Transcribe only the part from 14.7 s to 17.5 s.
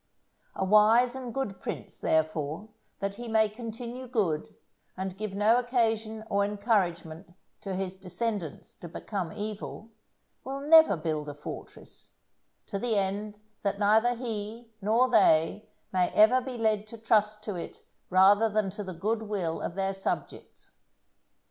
nor they may ever be led to trust